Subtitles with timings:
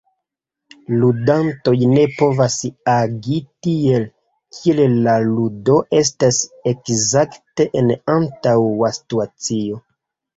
[1.01, 2.55] Ludantoj ne povas
[2.93, 3.35] agi
[3.67, 4.07] tiel,
[4.59, 6.39] kiel la ludo estas
[6.73, 9.79] ekzakte en antaŭa situacio.